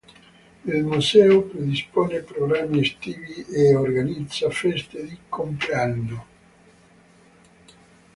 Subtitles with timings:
[0.65, 6.25] Il museo predispone programmi estivi e organizza feste di compleanno.